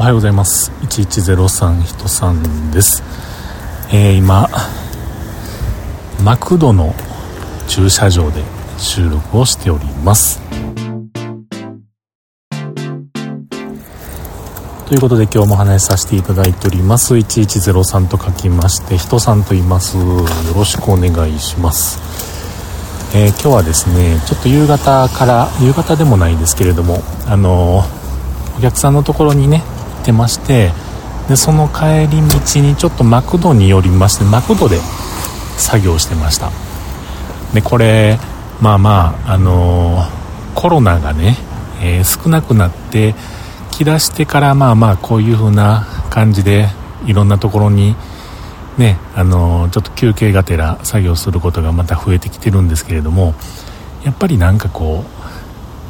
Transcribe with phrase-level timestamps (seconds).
[0.00, 0.72] おはようございます。
[0.80, 3.02] 1103人さんです、
[3.92, 4.48] えー、今
[6.24, 6.94] マクドの
[7.68, 8.42] 駐車場で
[8.78, 10.40] 収録をしております。
[14.88, 17.14] ということで今日も話しさせていただいております。
[17.16, 19.98] 1103と書きまして人さんと言います。
[19.98, 20.24] よ
[20.56, 21.98] ろしくお願いします。
[23.14, 29.62] えー、今日はですねちょっと夕方から夕方でもないですけれどもあのー、お客さんのところにね
[30.10, 30.72] てまして
[31.28, 34.78] でその帰り道にちょっとマクドに寄りましてマクドで
[35.56, 36.50] 作業してました。
[37.54, 38.18] でこれ
[38.60, 41.36] まあまああのー、コロナがね、
[41.82, 43.14] え少なくなって
[43.70, 46.68] きだしてからまあまあこういう風な感じで
[47.06, 47.94] いろんなところに
[48.76, 53.34] ね、あのちょっと休憩がてら作業することがまた増えてきてるんですけれども
[54.04, 55.04] やっぱりなんかこ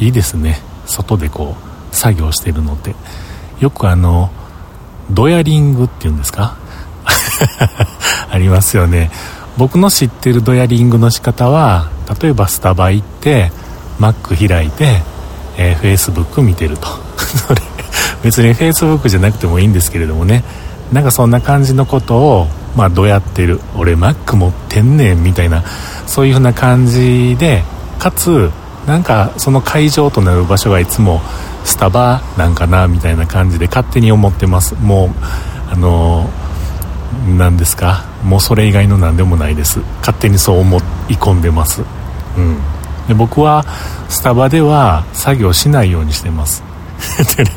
[0.00, 0.58] ういいですね。
[0.86, 1.54] 外でこ
[1.92, 2.94] う作業してるのって。
[3.60, 4.30] よくあの
[5.10, 6.56] ドヤリングっていうんですか？
[8.30, 9.10] ありますよね。
[9.56, 11.88] 僕の知ってるドヤリングの仕方は
[12.22, 13.50] 例えばスタバ行って
[13.98, 15.02] Mac 開いて、
[15.56, 16.86] えー、Facebook 見てると。
[17.18, 17.60] それ
[18.22, 20.44] 別に Facebook じゃなくてもいいんですけれどもね。
[20.92, 25.62] なんかそんな感じのことをまあどうやってる俺マック持ってんねんみたいな
[26.06, 27.62] そういう風な感じで
[27.98, 28.50] かつ
[28.88, 31.20] なんかその会場となる場所がいつも
[31.64, 34.74] スタバなんかなみたいな感じで勝手に思ってます。
[34.76, 35.10] もう
[35.70, 36.28] あの
[37.36, 38.06] 何ですか？
[38.24, 39.80] もうそれ以外の何でもないです。
[40.00, 40.80] 勝手にそう思い
[41.14, 41.82] 込んでます。
[42.36, 42.58] うん。
[43.06, 43.64] で僕は
[44.08, 46.64] スタバでは作業しないようにしてます。
[47.36, 47.50] でね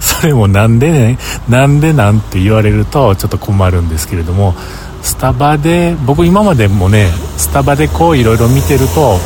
[0.00, 4.54] それもなんでねなんでなんて言われるとちょっと困るんですけれども
[5.02, 9.18] スタバで僕今までもねスタバでこういろいろ見てると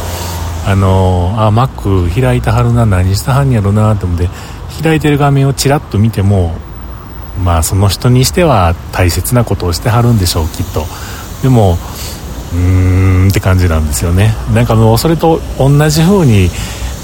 [0.66, 4.28] あのあマック開いてはるな何してはんやろなと思って
[4.82, 6.54] 開いてる画面をちらっと見ても
[7.42, 10.84] まあその人にしては大切なことをしてはるんでしょうきっと。
[11.42, 11.74] でも
[12.52, 14.34] うーんって感じなんですよね。
[14.54, 16.48] なんかもうそれと同じ風に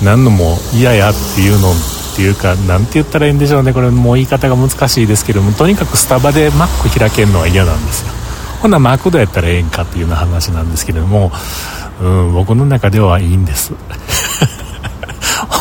[0.02, 1.74] 何のも嫌やっていうのっ
[2.16, 3.72] ていうか何て言ったらいいんでしょうね。
[3.72, 8.12] これもう言い方が難しいですけどもとにかくスタバでマック開けるのは嫌なんですよ。
[8.62, 11.32] ほんなマクドやったらええんかっていうような話なんですけれども
[12.00, 13.74] うん僕の中ではいいんです。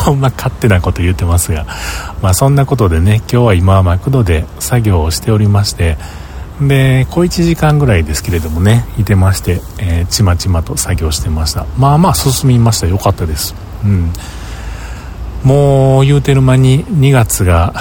[0.04, 1.66] ほんま勝手なこと言ってますが。
[2.22, 5.96] まあそんなことでね今日は今はマクドで作業をしておりまして
[6.60, 11.66] で小1時間ぐらいですけれどもねいてまして、えー、ちまちまと作業してました。
[11.78, 12.86] まあまあ進みました。
[12.86, 13.54] よかったです。
[13.84, 14.12] うん。
[15.44, 17.72] もう言うてる間に2月が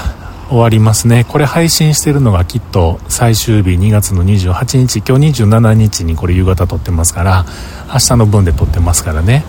[0.49, 1.25] 終わりますね。
[1.25, 7.45] これ配信してるのがきっと最終日2月の28日今日27日にこれ夕方撮ってますから
[7.87, 9.43] 明日の分で撮ってますからね。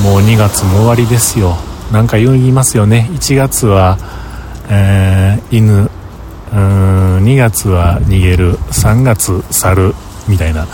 [0.00, 0.12] うん。
[0.12, 1.56] もう2月も終わりですよ。
[1.90, 3.08] なんか言いますよね。
[3.12, 3.98] 1月は、
[4.68, 5.90] えー、犬
[6.52, 8.56] うん2月は逃げる。
[8.72, 9.94] 3月去る。
[10.28, 10.66] みたいな。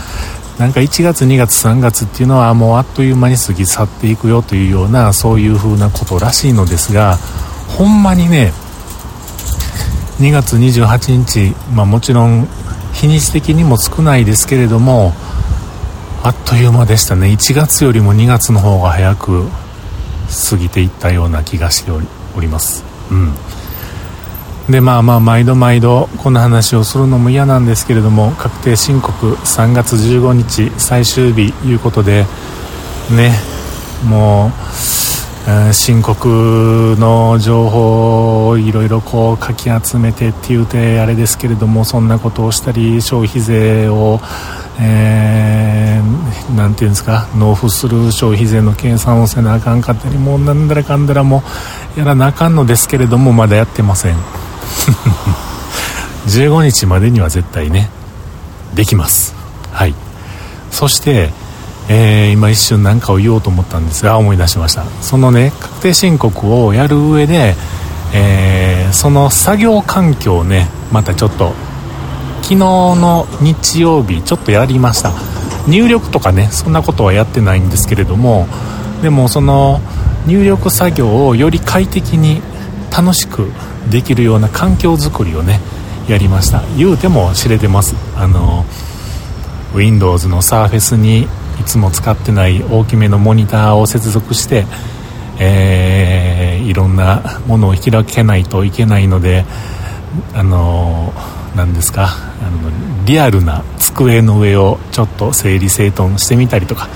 [0.58, 7.18] なんか1月2月3月っていうのはもうあっという間に過ぎ去っていくよというようなそういう風なことらしいのですが
[7.76, 8.52] ほんまにね
[10.18, 12.48] 2月28日、まあ、もちろん
[12.94, 15.12] 日にち的にも少ないですけれども
[16.22, 17.28] あっという間でしたね。
[17.28, 19.44] 1月よりも2月の方が早く
[20.50, 22.82] 過ぎていったような気がしております。
[23.10, 23.32] うん。
[24.68, 32.24] でまあまあ毎度毎度この話をするのも嫌なんですけれども確定申告3月15日最終日いうことで
[33.12, 33.32] ね
[34.04, 35.05] もう、
[35.48, 44.20] えー、申告の情報をいろいろこうかき集めてっていうてあれですけれどもそんなことをしたり消費税を
[44.78, 51.42] えー、なんていうんですか納付する消費税の計算をせなあかんかったりもうなんだらかんだらも
[51.96, 54.16] やらなあかんのですけれどもまだやってません。
[56.26, 57.88] 15日までには絶対ね
[58.74, 59.34] できます。
[59.72, 59.94] はい。
[60.70, 61.30] そして
[61.88, 64.84] えー、今一瞬何かを言おうと思ったんですが思い出しました。
[65.02, 67.54] そのね確定申告をやる上で、
[68.14, 71.52] えー、その作業環境をねまたちょっと
[72.42, 75.12] 昨日の日曜日ちょっとやりました。
[75.68, 78.46] 入力とかねそんなことはやってないんですけれども
[79.02, 79.80] でもその
[80.26, 82.40] 入力作業をより快適に
[82.96, 83.50] 楽しく
[83.90, 85.60] できるような環境づくりをね
[86.08, 86.62] やりました。
[86.76, 87.94] 言うても知れてます。
[88.16, 88.64] あの
[89.74, 91.26] Windows の Surface に
[91.60, 94.64] いつも使ってない大きめのモニターを接続して、
[95.40, 99.44] えー、いろんなものを開けないといけないので
[100.34, 101.12] あの
[101.54, 102.08] 何ですか
[102.42, 106.88] あのリアルな机の上をちょっと整理整頓してみたりとか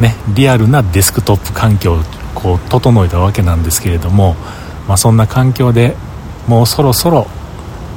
[0.00, 1.98] ねリアルなデスクトップ環境を
[2.34, 4.36] こう整えたわけなんですけれども
[4.86, 5.94] まあ、そんな環境で
[6.46, 7.26] もうそろそろ、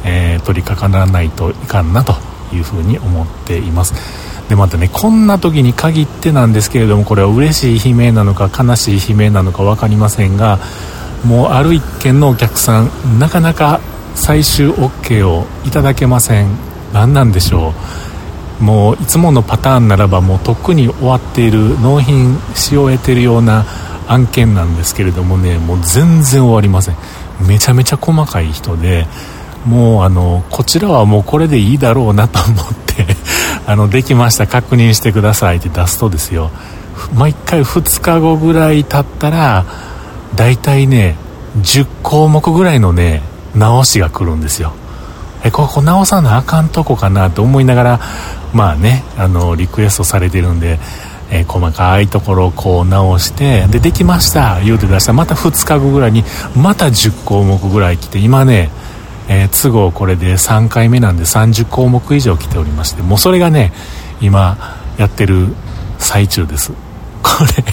[0.06, 2.14] えー、取り掛からないといかんなと
[2.54, 4.25] いうふうに思っています。
[4.50, 10.60] でまたねこんな時に限ってなんですけれどもこれは嬉しい悲鳴なのか悲しい悲鳴なのか分かりませんが
[11.26, 13.82] もうある一軒のお客さんなかなか
[14.16, 16.48] 最終 OK をいただけません。
[16.94, 17.74] 何なんでしょ
[18.62, 18.64] う。
[18.64, 23.66] もういつものパターンならばもうとっくに終わっている納品し終えてるような
[24.08, 26.96] 案件なんですけれどもねもう全然終わりません。
[27.46, 29.08] めちゃめちゃ細かい人で
[29.66, 32.85] もうあのこちらはもうこれでいいだろうなと思って
[33.68, 36.52] あのできました確認してくださいって出すとですよ。
[37.14, 39.66] 毎回2日後ぐらい経ったら
[40.36, 41.16] 大体ね
[41.62, 43.22] 10項目ぐらいのね
[43.56, 44.74] 直しが来るんですよ。
[45.44, 48.00] えここ直さなあかんとこかなと思いながら
[48.54, 50.80] まあねあのリクエストされてるんで、
[51.30, 56.24] え、細かいところをこう直してでできました言うて出したらまた2日後ぐらいに
[56.56, 58.70] また10項目ぐらい来て今ね
[59.28, 63.72] えー、都合これで3回目なんで30項目以上来ておりましてもうそれがね
[64.22, 64.58] 今
[64.98, 65.48] やってる
[65.98, 66.72] 最中です。
[67.24, 67.64] これ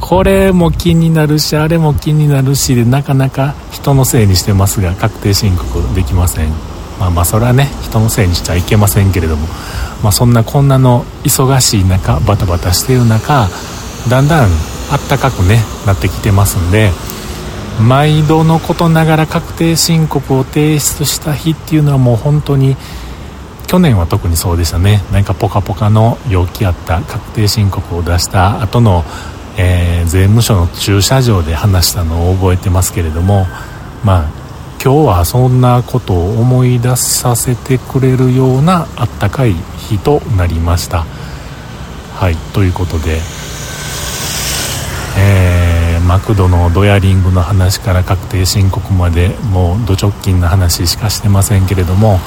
[0.00, 6.50] これも気になるしあれも気になるしでなかなか人のせいにしてますが確定申告できません。
[7.00, 9.46] まあまあそれはね人のせいにしちゃいけませんけれども、
[10.02, 13.48] まあ、そんなこんなの忙しい中バタバタしている中
[14.08, 14.50] だんだん
[14.90, 16.90] あったかくねなってきてますんで
[17.80, 22.76] 毎度のことながら確定申告を提出した日っていうのはもう本当に
[23.66, 25.02] 去年は特にそうでしたね。
[25.12, 29.02] なんかポカポカの陽気あった確定申告を出した後の、
[29.56, 33.46] えー、税務署の駐車場で話したのを覚えてますけれども
[34.04, 34.42] まあ
[34.84, 41.06] 今日はそんなことを思い出させてくれるようなあったかい日となりました。
[42.14, 43.20] はいということで
[45.16, 45.51] えー
[46.12, 52.18] マクドのドヤリングの話から確定申告までもうド直近の話しかしてませんけれども、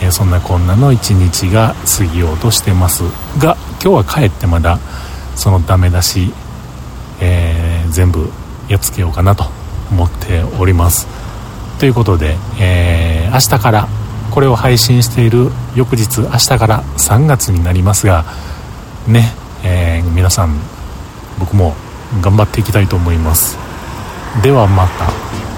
[0.00, 3.02] えー、そんなこんなの一日が過ぎようとしてます
[3.40, 4.78] が今日は帰ってまだ
[5.34, 6.32] そのダメ出し、
[7.20, 8.30] えー、全部
[8.68, 9.46] やっつけようかなと
[9.90, 11.08] 思っております。
[11.80, 13.88] ということで、えー、明日から
[14.30, 18.26] これを配信している翌日明日から3月になりますが
[19.08, 19.34] ね、
[19.64, 20.56] え、皆さん
[21.40, 21.74] 僕も
[22.20, 23.56] 頑張っていきたいと思います。
[24.42, 25.53] ではまた。